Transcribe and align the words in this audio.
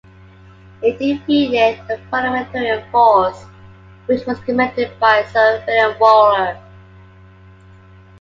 It 0.81 0.97
defeated 0.97 1.79
the 1.87 2.01
Parliamentarian 2.09 2.83
force, 2.89 3.43
which 4.07 4.25
was 4.25 4.39
commanded 4.39 4.99
by 4.99 5.23
Sir 5.25 5.63
William 5.67 5.93
Waller. 5.99 6.59